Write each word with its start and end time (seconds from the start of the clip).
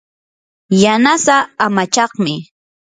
yanasaa 0.81 1.43
amachaqmi. 1.65 2.33